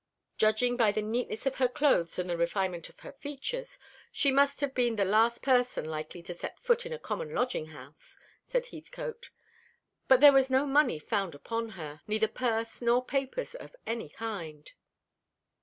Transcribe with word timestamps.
"Judging 0.39 0.75
by 0.75 0.91
the 0.91 1.03
neatness 1.03 1.45
of 1.45 1.57
her 1.57 1.67
clothes 1.67 2.17
and 2.17 2.27
the 2.27 2.35
refinement 2.35 2.89
of 2.89 3.01
her 3.01 3.11
features, 3.11 3.77
she 4.11 4.31
must 4.31 4.59
have 4.59 4.73
been 4.73 4.95
the 4.95 5.05
last 5.05 5.43
person 5.43 5.85
likely 5.85 6.23
to 6.23 6.33
set 6.33 6.57
foot 6.59 6.87
in 6.87 6.91
a 6.91 6.97
common 6.97 7.31
lodging 7.35 7.67
house," 7.67 8.17
said 8.43 8.65
Heathcote. 8.65 9.29
"But 10.07 10.19
there 10.19 10.33
was 10.33 10.49
no 10.49 10.65
money 10.65 10.97
found 10.97 11.35
upon 11.35 11.69
her; 11.77 12.01
neither 12.07 12.27
purse 12.27 12.81
nor 12.81 13.05
papers 13.05 13.53
of 13.53 13.75
any 13.85 14.09
kind." 14.09 14.71